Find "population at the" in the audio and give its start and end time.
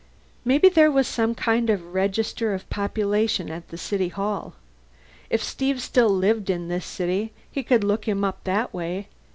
2.71-3.77